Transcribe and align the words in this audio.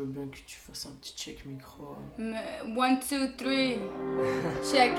veux 0.00 0.06
bien 0.06 0.26
que 0.28 0.36
tu 0.46 0.56
fasses 0.56 0.86
un 0.86 0.90
petit 1.00 1.14
check 1.16 1.44
micro. 1.46 1.96
Mais- 2.18 2.60
One, 2.76 2.98
two, 3.00 3.28
three. 3.36 3.78
Check. 4.72 4.92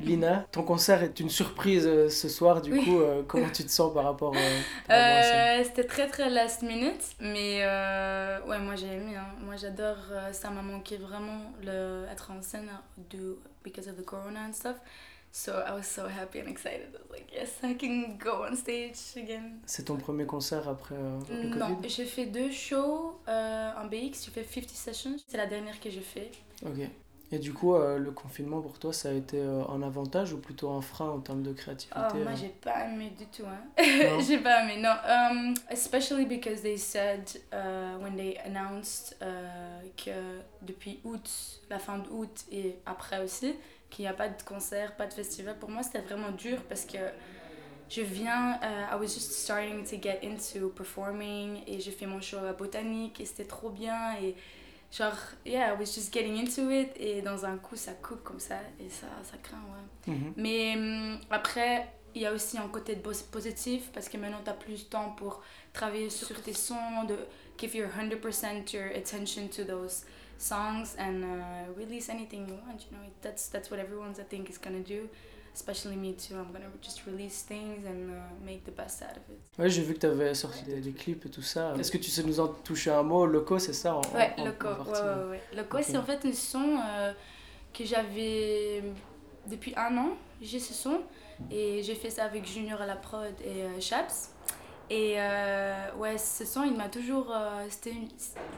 Lina, 0.00 0.46
ton 0.52 0.62
concert 0.62 1.02
est 1.02 1.18
une 1.18 1.28
surprise 1.28 1.84
euh, 1.84 2.08
ce 2.08 2.28
soir, 2.28 2.62
du 2.62 2.72
Oui. 2.72 2.84
coup, 2.84 3.00
euh, 3.00 3.22
comment 3.26 3.48
tu 3.50 3.64
te 3.64 3.70
sens 3.70 3.92
par 3.92 4.04
rapport, 4.04 4.32
euh, 4.36 4.60
par 4.86 4.96
rapport 4.96 5.18
à 5.18 5.22
ça 5.24 5.58
Euh, 5.58 5.64
C'était 5.64 5.84
très 5.84 6.06
très 6.06 6.30
last 6.30 6.62
minute, 6.62 7.02
mais 7.20 7.64
ouais, 8.46 8.58
moi 8.60 8.76
j'ai 8.76 8.86
aimé. 8.86 9.16
hein. 9.16 9.26
Moi 9.44 9.56
j'adore, 9.56 9.96
ça 10.32 10.50
m'a 10.50 10.62
manqué 10.62 10.98
vraiment 10.98 11.52
le, 11.64 12.04
être 12.12 12.30
en 12.30 12.40
scène 12.42 12.70
do, 13.10 13.40
because 13.64 13.88
of 13.88 13.96
the 13.96 14.04
corona 14.04 14.40
and 14.48 14.52
stuff. 14.52 14.76
So 15.30 15.52
I 15.52 15.74
was 15.74 15.86
so 15.86 16.08
happy 16.08 16.40
and 16.40 16.48
excited. 16.48 16.88
I 16.94 16.98
was 17.02 17.10
like, 17.10 17.30
yes, 17.32 17.50
I 17.62 17.74
can 17.74 18.16
go 18.18 18.44
on 18.44 18.56
stage 18.56 18.96
again. 19.16 19.60
C'est 19.66 19.84
ton 19.84 19.96
premier 19.96 20.26
concert 20.26 20.66
après 20.68 20.94
euh, 20.96 21.18
le 21.30 21.48
Non, 21.56 21.76
Covid? 21.76 21.88
j'ai 21.88 22.06
fait 22.06 22.26
deux 22.26 22.50
shows 22.50 23.18
euh, 23.28 23.70
en 23.76 23.84
BX, 23.86 24.24
j'ai 24.24 24.30
fait 24.30 24.44
50 24.44 24.68
sessions. 24.70 25.16
C'est 25.28 25.36
la 25.36 25.46
dernière 25.46 25.78
que 25.80 25.90
j'ai 25.90 26.00
fait. 26.00 26.30
Ok. 26.64 26.88
Et 27.30 27.38
du 27.38 27.52
coup, 27.52 27.74
euh, 27.74 27.98
le 27.98 28.10
confinement 28.10 28.60
pour 28.62 28.78
toi, 28.78 28.92
ça 28.92 29.10
a 29.10 29.12
été 29.12 29.38
euh, 29.38 29.62
un 29.68 29.82
avantage 29.82 30.32
ou 30.32 30.38
plutôt 30.38 30.70
un 30.70 30.80
frein 30.80 31.10
en 31.10 31.20
termes 31.20 31.42
de 31.42 31.52
créativité 31.52 31.98
Oh, 31.98 32.16
moi 32.16 32.32
euh 32.32 32.36
j'ai 32.36 32.48
pas 32.48 32.86
aimé 32.86 33.12
du 33.18 33.26
tout. 33.26 33.42
Hein. 33.46 33.82
J'ai 34.26 34.38
pas 34.38 34.62
aimé, 34.62 34.80
non. 34.80 34.94
Um, 35.06 35.54
especially 35.70 36.24
because 36.24 36.62
they 36.62 36.78
said 36.78 37.28
uh, 37.52 38.02
when 38.02 38.16
they 38.16 38.38
announced 38.46 39.14
uh, 39.20 39.86
que 39.96 40.40
depuis 40.62 41.00
août, 41.04 41.28
la 41.68 41.78
fin 41.78 41.98
d'août 41.98 42.46
et 42.50 42.76
après 42.86 43.22
aussi, 43.22 43.54
qu'il 43.90 44.04
n'y 44.04 44.08
a 44.08 44.14
pas 44.14 44.28
de 44.28 44.42
concert, 44.42 44.96
pas 44.96 45.06
de 45.06 45.12
festival. 45.12 45.58
Pour 45.58 45.68
moi, 45.68 45.82
c'était 45.82 46.00
vraiment 46.00 46.30
dur 46.30 46.62
parce 46.66 46.86
que 46.86 46.98
je 47.90 48.00
viens, 48.00 48.58
uh, 48.62 48.94
I 48.94 48.96
was 48.98 49.08
just 49.08 49.32
starting 49.32 49.84
to 49.84 49.96
get 50.00 50.20
into 50.22 50.70
performing 50.70 51.62
et 51.66 51.78
j'ai 51.80 51.90
fait 51.90 52.06
mon 52.06 52.22
show 52.22 52.38
à 52.38 52.52
Botanique 52.54 53.20
et 53.20 53.26
c'était 53.26 53.44
trop 53.46 53.70
bien 53.70 54.14
et 54.22 54.34
genre, 54.92 55.16
yeah, 55.44 55.72
I 55.72 55.78
was 55.78 55.94
just 55.94 56.12
getting 56.12 56.36
into 56.38 56.70
it 56.70 56.90
et 56.96 57.20
dans 57.22 57.44
un 57.44 57.58
coup 57.58 57.76
ça 57.76 57.92
coupe 57.92 58.22
comme 58.24 58.40
ça 58.40 58.56
et 58.80 58.88
ça, 58.88 59.06
ça 59.22 59.36
craint, 59.42 59.58
ouais. 60.06 60.12
Mhm. 60.14 60.32
Mais 60.36 60.74
hum, 60.76 61.20
après, 61.30 61.88
il 62.14 62.22
y 62.22 62.26
a 62.26 62.32
aussi 62.32 62.56
un 62.58 62.68
côté 62.68 62.94
de 62.96 63.00
pos- 63.00 63.24
positif 63.30 63.90
parce 63.92 64.08
que 64.08 64.16
maintenant 64.16 64.40
tu 64.42 64.50
as 64.50 64.54
plus 64.54 64.84
de 64.84 64.88
temps 64.88 65.10
pour 65.16 65.42
travailler 65.72 66.10
sur 66.10 66.40
tes 66.42 66.54
sons, 66.54 67.04
de 67.06 67.16
give 67.58 67.74
your 67.76 67.88
100% 67.90 68.72
your 68.72 68.86
attention 68.96 69.48
to 69.48 69.64
those 69.64 70.04
songs 70.38 70.96
and 70.98 71.22
uh, 71.22 71.72
release 71.76 72.08
anything 72.08 72.48
you 72.48 72.54
want. 72.54 72.86
You 72.90 72.96
know, 72.96 73.04
that's 73.20 73.48
that's 73.50 73.70
what 73.70 73.78
everyone's 73.78 74.18
I 74.18 74.24
think 74.24 74.48
is 74.48 74.58
gonna 74.58 74.80
do. 74.80 75.08
Especially 75.60 75.96
me 75.96 76.14
too. 76.14 76.34
I'm 76.36 76.52
gonna 76.52 76.70
just 76.80 77.04
release 77.04 77.42
things 77.42 77.84
and 77.84 78.10
uh, 78.10 78.44
make 78.46 78.64
the 78.64 78.70
best 78.70 79.02
out 79.02 79.16
of 79.16 79.22
it. 79.28 79.40
Ouais, 79.58 79.68
j'ai 79.68 79.82
vu 79.82 79.94
que 79.94 79.98
tu 79.98 80.06
avais 80.06 80.32
sorti 80.34 80.62
des, 80.62 80.80
des 80.80 80.92
clips 80.92 81.26
et 81.26 81.30
tout 81.30 81.42
ça. 81.42 81.74
Est-ce 81.78 81.90
que 81.90 81.98
tu 81.98 82.10
sais 82.10 82.22
nous 82.22 82.38
en 82.38 82.46
toucher 82.46 82.92
un 82.92 83.02
mot? 83.02 83.26
Loco, 83.26 83.58
c'est 83.58 83.72
ça 83.72 83.96
en, 83.96 84.02
Ouais, 84.14 84.32
en- 84.38 84.42
en 84.42 84.44
Loco. 84.46 84.68
Ouais, 84.68 84.74
partie, 84.76 85.02
ouais, 85.02 85.30
ouais. 85.30 85.42
Loco, 85.56 85.78
Ok. 85.78 85.84
c'est 85.84 85.96
en 85.96 86.04
fait 86.04 86.24
un 86.24 86.32
son 86.32 86.78
euh, 86.86 87.12
que 87.74 87.84
j'avais 87.84 88.84
depuis 89.48 89.74
un 89.76 89.96
an. 89.98 90.10
J'ai 90.40 90.60
ce 90.60 90.72
son 90.72 91.00
et 91.50 91.82
j'ai 91.82 91.96
fait 91.96 92.10
ça 92.10 92.24
avec 92.26 92.46
Junior 92.46 92.80
à 92.80 92.86
la 92.86 92.94
prod 92.96 93.34
et 93.44 93.64
euh, 93.64 93.80
Chaps. 93.80 94.30
Et 94.90 95.14
euh, 95.18 95.92
ouais, 95.98 96.16
ce 96.16 96.44
son, 96.46 96.62
il 96.62 96.74
m'a 96.76 96.88
toujours. 96.88 97.30
euh, 97.34 97.66
c'était 97.68 97.90
une, 97.90 98.08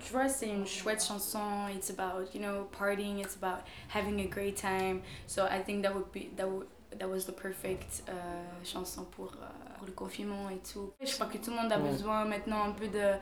tu 0.00 0.12
vois, 0.12 0.28
c'est 0.28 0.48
une 0.48 0.66
chouette 0.66 1.02
chanson. 1.02 1.40
It's 1.74 1.90
about, 1.90 2.26
you 2.34 2.40
know, 2.40 2.68
partying. 2.78 3.18
It's 3.18 3.36
about 3.42 3.62
having 3.92 4.20
a 4.20 4.26
great 4.28 4.54
time. 4.60 5.00
So 5.26 5.42
I 5.50 5.62
think 5.64 5.82
that 5.82 5.92
would 5.94 6.12
be 6.12 6.28
that 6.36 6.46
would 6.46 6.66
that 6.98 7.06
was 7.08 7.20
the 7.26 7.32
perfect 7.32 8.02
euh, 8.08 8.12
chanson 8.64 9.04
pour, 9.04 9.26
euh, 9.32 9.46
pour 9.78 9.86
le 9.86 9.92
confinement 9.92 10.50
et 10.50 10.58
tout. 10.72 10.92
Je 11.00 11.12
crois 11.14 11.26
que 11.26 11.38
tout 11.38 11.50
le 11.50 11.56
monde 11.56 11.72
a 11.72 11.78
Ouais. 11.78 11.90
besoin 11.90 12.24
maintenant 12.24 12.64
un 12.64 12.72
peu 12.72 12.88
de 12.88 13.12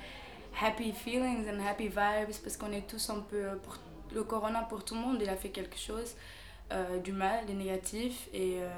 happy 0.60 0.92
feelings 0.92 1.46
and 1.48 1.60
happy 1.66 1.88
vibes 1.88 2.34
parce 2.42 2.56
qu'on 2.56 2.72
est 2.72 2.86
tous 2.86 3.10
un 3.10 3.20
peu 3.20 3.42
pour 3.62 3.76
le 4.12 4.24
corona 4.24 4.62
pour 4.62 4.84
tout 4.84 4.94
le 4.94 5.00
monde 5.00 5.18
il 5.22 5.28
a 5.28 5.36
fait 5.36 5.50
quelque 5.50 5.78
chose 5.78 6.16
euh, 6.72 6.98
du 6.98 7.12
mal 7.12 7.46
des 7.46 7.54
négatifs 7.54 8.28
et 8.34 8.56
euh, 8.60 8.68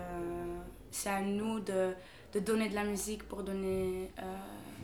c'est 0.90 1.08
à 1.08 1.20
nous 1.22 1.60
de, 1.60 1.94
de 2.34 2.40
donner 2.40 2.68
de 2.68 2.74
la 2.74 2.84
musique 2.84 3.22
pour 3.26 3.42
donner 3.42 4.10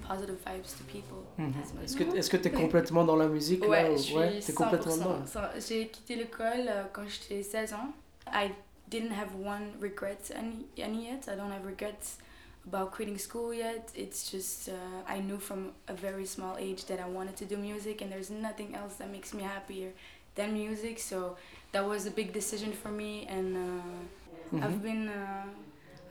positive 0.06 0.36
vibes 0.46 0.62
to 0.64 0.84
people. 0.90 1.52
That's 1.52 1.74
my- 1.74 2.16
Est-ce 2.18 2.30
que 2.30 2.36
tu 2.38 2.48
es 2.48 2.50
complètement 2.64 3.04
dans 3.04 3.16
la 3.16 3.26
musique 3.28 3.62
là 3.64 3.68
ouais 3.68 3.90
ou- 3.90 3.96
je 3.98 4.02
suis 4.02 4.16
ouais, 4.16 4.40
t'es 4.40 4.54
complètement 4.54 4.92
100%. 4.92 4.98
dedans 4.98 5.26
Ça- 5.26 5.52
j'ai 5.58 5.88
quitté 5.88 6.16
l'école 6.16 6.70
quand 6.94 7.02
j'étais 7.06 7.42
16 7.42 7.74
ans 7.74 7.88
I 8.32 8.50
didn't 8.88 9.12
have 9.12 9.34
one 9.34 9.72
regret 9.80 10.30
any, 10.34 10.66
any 10.78 11.06
yet 11.08 11.28
I 11.28 11.34
don't 11.36 11.50
have 11.50 11.64
regrets 11.66 12.18
about 12.66 12.92
quitting 12.92 13.18
school 13.18 13.52
yet. 13.54 13.90
It's 13.94 14.30
just 14.30 14.68
uh, 14.68 14.72
I 15.06 15.20
knew 15.20 15.38
from 15.38 15.72
a 15.88 15.94
very 15.94 16.26
small 16.26 16.56
age 16.58 16.84
that 16.86 17.00
I 17.00 17.08
wanted 17.08 17.36
to 17.36 17.44
do 17.44 17.56
music, 17.56 18.02
and 18.02 18.10
there's 18.12 18.30
nothing 18.30 18.74
else 18.74 18.94
that 18.96 19.10
makes 19.10 19.32
me 19.32 19.42
happier 19.42 19.90
than 20.34 20.52
music. 20.52 20.98
So 20.98 21.36
that 21.72 21.84
was 21.86 22.06
a 22.06 22.10
big 22.10 22.32
decision 22.32 22.72
for 22.72 22.90
me, 22.90 23.26
and 23.28 23.56
uh, 23.56 23.82
Mhm. 24.50 24.62
I've 24.64 24.82
been 24.82 25.08
uh, 25.08 25.44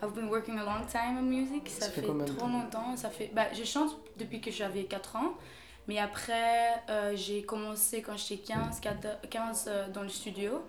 I've 0.01 0.13
been 0.13 0.29
working 0.29 0.59
a 0.59 0.63
long 0.63 0.85
time 0.85 1.17
in 1.17 1.23
music. 1.27 1.63
Ça, 1.69 1.85
Ça 1.85 1.91
fait 1.91 2.01
fait, 2.01 2.25
trop 2.35 2.47
longtemps. 2.47 2.95
Ça 2.95 3.09
fait 3.09 3.31
bah, 3.33 3.47
je 3.53 3.63
chante 3.63 3.95
depuis 4.16 4.39
que 4.41 4.51
j'avais 4.51 4.83
4 4.83 5.16
ans. 5.16 5.33
Mais 5.87 5.97
après, 5.99 6.83
euh, 6.89 7.16
j'ai 7.16 7.41
commencé 7.43 8.01
quand 8.01 8.16
j'étais 8.17 8.43
15, 8.53 8.79
14 8.79 9.16
15 9.29 9.66
euh, 9.67 9.87
dans 9.89 10.03
le 10.03 10.09
studio. 10.09 10.61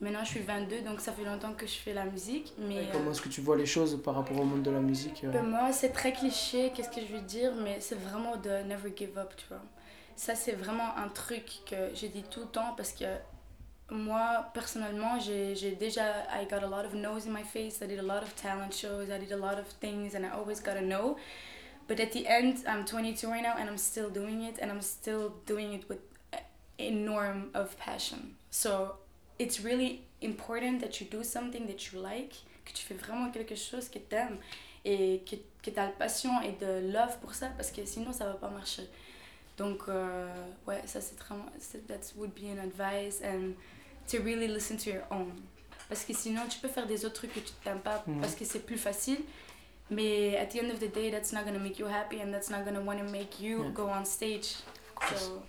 Maintenant, 0.00 0.22
je 0.22 0.28
suis 0.28 0.40
22, 0.40 0.82
donc 0.82 1.00
ça 1.00 1.12
fait 1.12 1.24
longtemps 1.24 1.52
que 1.54 1.66
je 1.66 1.74
fais 1.74 1.92
la 1.92 2.04
musique. 2.04 2.52
Mais, 2.56 2.84
Et 2.84 2.88
Comment 2.92 3.10
est-ce 3.10 3.20
que 3.20 3.28
tu 3.28 3.40
vois 3.40 3.56
les 3.56 3.66
choses 3.66 4.00
par 4.02 4.14
rapport 4.14 4.38
au 4.38 4.44
monde 4.44 4.62
de 4.62 4.70
la 4.70 4.80
musique 4.80 5.24
euh? 5.24 5.42
Moi, 5.42 5.72
c'est 5.72 5.88
très 5.88 6.12
cliché, 6.12 6.72
qu'est-ce 6.74 6.90
que 6.90 7.00
je 7.04 7.12
veux 7.12 7.22
dire, 7.22 7.52
mais 7.56 7.80
c'est 7.80 7.96
vraiment 7.96 8.36
de 8.36 8.62
never 8.62 8.92
give 8.96 9.18
up, 9.18 9.34
tu 9.36 9.46
vois. 9.48 9.62
Ça, 10.14 10.36
c'est 10.36 10.52
vraiment 10.52 10.96
un 10.96 11.08
truc 11.08 11.62
que 11.66 11.90
j'ai 11.94 12.08
dit 12.08 12.22
tout 12.30 12.40
le 12.40 12.46
temps 12.46 12.74
parce 12.76 12.92
que 12.92 13.06
moi, 13.90 14.50
personnellement, 14.54 15.18
j'ai 15.18 15.72
déjà, 15.72 16.26
I 16.30 16.46
got 16.48 16.62
a 16.62 16.68
lot 16.68 16.84
of 16.86 16.94
no's 16.94 17.26
in 17.26 17.32
my 17.32 17.42
face, 17.42 17.80
I 17.82 17.88
did 17.88 17.98
a 17.98 18.02
lot 18.02 18.22
of 18.22 18.34
talent 18.36 18.72
shows, 18.72 19.10
I 19.10 19.18
did 19.18 19.32
a 19.32 19.36
lot 19.36 19.58
of 19.58 19.66
things, 19.80 20.14
and 20.14 20.24
I 20.24 20.30
always 20.30 20.60
got 20.60 20.76
a 20.76 20.80
no. 20.80 21.16
But 21.88 21.98
at 21.98 22.12
the 22.12 22.26
end, 22.26 22.58
I'm 22.68 22.84
22 22.84 23.28
right 23.28 23.42
now, 23.42 23.54
and 23.58 23.68
I'm 23.68 23.78
still 23.78 24.10
doing 24.10 24.42
it, 24.42 24.58
and 24.60 24.70
I'm 24.70 24.82
still 24.82 25.34
doing 25.46 25.72
it 25.72 25.88
with 25.88 26.00
a 26.78 26.90
norm 26.90 27.50
of 27.54 27.76
passion. 27.78 28.36
So 28.50 28.96
it's 29.38 29.60
really 29.62 30.00
important 30.22 30.80
that 30.80 31.00
you 31.00 31.06
do 31.10 31.22
something 31.22 31.66
that 31.66 31.92
you 31.92 32.00
like, 32.00 32.34
que 32.64 32.72
tu 32.72 32.84
fais 32.84 32.94
vraiment 32.94 33.30
quelque 33.30 33.54
chose 33.54 33.88
que 33.88 33.98
t'aimes 33.98 34.38
et 34.84 35.22
que, 35.28 35.36
que 35.62 35.70
tu 35.70 35.78
as 35.78 35.86
la 35.86 35.92
passion 35.92 36.30
et 36.42 36.52
de 36.52 36.92
love 36.92 37.18
pour 37.20 37.34
ça 37.34 37.48
parce 37.56 37.70
que 37.70 37.84
sinon 37.84 38.12
ça 38.12 38.26
va 38.26 38.34
pas 38.34 38.48
marcher. 38.48 38.88
Donc 39.56 39.82
euh, 39.88 40.28
ouais, 40.66 40.82
ça 40.86 41.00
c'est 41.00 41.18
vraiment 41.18 41.46
that 41.88 42.12
would 42.16 42.32
be 42.34 42.44
an 42.46 42.58
advice 42.62 43.20
and 43.24 43.54
to 44.08 44.22
really 44.22 44.46
listen 44.48 44.76
to 44.76 44.90
your 44.90 45.02
own. 45.10 45.32
Parce 45.88 46.04
que 46.04 46.12
sinon 46.14 46.42
tu 46.48 46.58
peux 46.58 46.68
faire 46.68 46.86
des 46.86 47.04
autres 47.04 47.14
trucs 47.14 47.32
que 47.34 47.40
tu 47.40 47.52
t'aimes 47.64 47.80
pas 47.80 48.04
Mhm. 48.06 48.20
parce 48.20 48.34
que 48.34 48.44
c'est 48.44 48.64
plus 48.64 48.78
facile. 48.78 49.20
Mais 49.90 50.36
at 50.36 50.46
the 50.46 50.56
end 50.62 50.70
of 50.70 50.78
the 50.80 50.92
day, 50.92 51.10
that's 51.10 51.32
not 51.32 51.44
gonna 51.44 51.58
make 51.58 51.78
you 51.78 51.86
happy 51.86 52.20
and 52.22 52.30
that's 52.30 52.50
not 52.50 52.62
gonna 52.64 52.80
want 52.80 52.98
to 52.98 53.04
make 53.10 53.40
you 53.40 53.62
Yeah. 53.64 53.70
go 53.70 53.88
on 53.88 54.04
stage. 54.04 54.56
So, 55.16 55.42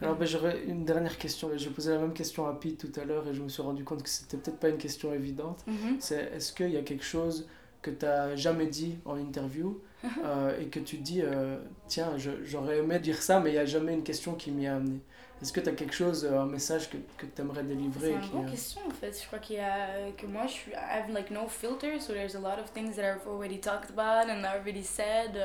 Alors 0.00 0.16
ben, 0.16 0.26
j'aurais 0.26 0.62
une 0.64 0.84
dernière 0.84 1.16
question. 1.18 1.50
J'ai 1.56 1.70
posé 1.70 1.92
la 1.92 1.98
même 1.98 2.12
question 2.12 2.46
à 2.46 2.54
Pete 2.58 2.78
tout 2.78 3.00
à 3.00 3.04
l'heure 3.04 3.26
et 3.28 3.34
je 3.34 3.42
me 3.42 3.48
suis 3.48 3.62
rendu 3.62 3.84
compte 3.84 4.02
que 4.02 4.08
c'était 4.08 4.36
peut-être 4.36 4.58
pas 4.58 4.68
une 4.68 4.78
question 4.78 5.12
évidente. 5.14 5.64
Mhm. 5.66 5.96
C'est 6.00 6.32
est-ce 6.34 6.52
qu'il 6.52 6.70
y 6.70 6.76
a 6.76 6.82
quelque 6.82 7.04
chose 7.04 7.48
que 7.80 7.90
tu 7.90 8.04
n'as 8.04 8.36
jamais 8.36 8.66
dit 8.66 8.98
en 9.04 9.16
interview 9.16 9.80
euh, 10.24 10.58
et 10.60 10.66
que 10.66 10.80
tu 10.80 10.98
dis 10.98 11.20
euh, 11.22 11.58
tiens 11.88 12.16
je- 12.16 12.42
j'aurais 12.44 12.78
aimé 12.78 12.98
dire 13.00 13.20
ça 13.22 13.38
mais 13.40 13.50
il 13.50 13.54
n'y 13.54 13.58
a 13.58 13.64
jamais 13.66 13.92
une 13.94 14.02
question 14.04 14.34
qui 14.34 14.50
m'y 14.50 14.66
a 14.66 14.76
amené. 14.76 15.00
Est-ce 15.40 15.52
que 15.52 15.58
tu 15.60 15.68
as 15.68 15.72
quelque 15.72 15.94
chose, 15.94 16.24
euh, 16.24 16.38
un 16.40 16.46
message 16.46 16.88
que, 16.88 16.96
que 17.18 17.26
tu 17.26 17.42
aimerais 17.42 17.64
délivrer 17.64 18.14
C'est 18.20 18.26
une 18.26 18.32
bonne 18.32 18.46
euh, 18.46 18.50
question 18.50 18.80
en 18.86 18.90
fait. 18.90 19.20
Je 19.20 19.26
crois 19.26 19.40
qu'il 19.40 19.56
y 19.56 19.60
a 19.60 20.12
que 20.16 20.26
moi 20.26 20.46
je 20.46 20.52
suis 20.52 20.72
I 20.72 20.76
have 21.00 21.10
like 21.12 21.30
no 21.32 21.48
filter, 21.48 21.98
so 22.00 22.12
there's 22.12 22.36
a 22.36 22.40
lot 22.40 22.58
of 22.60 22.70
things 22.72 22.94
that 22.96 23.04
I've 23.04 23.26
already 23.26 23.58
talked 23.58 23.90
about 23.90 24.28
and 24.30 24.44
already 24.44 24.82
said. 24.84 25.36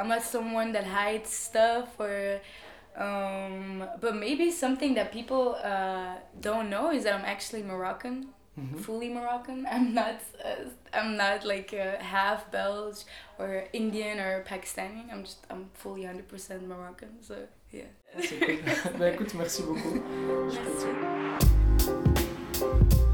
I'm 0.00 0.06
not 0.06 0.22
someone 0.22 0.72
that 0.74 0.84
hides 0.84 1.28
stuff 1.28 1.98
or 1.98 2.40
um, 2.96 3.84
but 4.00 4.16
maybe 4.16 4.50
something 4.50 4.94
that 4.94 5.12
people 5.12 5.56
uh, 5.62 6.14
don't 6.40 6.70
know 6.70 6.90
is 6.90 7.04
that 7.04 7.14
I'm 7.14 7.24
actually 7.24 7.62
Moroccan, 7.62 8.28
mhm. 8.58 8.80
fully 8.80 9.08
Moroccan. 9.08 9.66
I'm 9.70 9.94
not 9.94 10.20
uh, 10.44 10.68
I'm 10.92 11.16
not 11.16 11.44
like 11.44 11.74
uh, 11.74 12.02
half 12.02 12.50
Belge 12.50 13.04
or 13.38 13.64
Indian 13.72 14.18
or 14.18 14.44
Pakistani. 14.44 15.12
I'm 15.12 15.24
just 15.24 15.46
I'm 15.50 15.70
fully 15.74 16.02
100% 16.02 16.66
Moroccan. 16.66 17.10
So 17.20 17.36
yeah. 17.72 17.84
C'est 18.20 18.38
cool. 18.38 19.02
écoute, 19.06 19.34
merci 19.34 19.62
beaucoup. 19.62 20.02
Je. 22.60 23.07